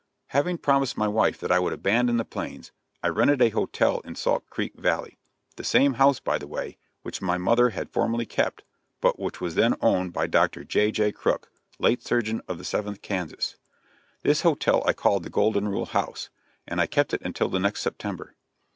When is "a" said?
3.39-3.49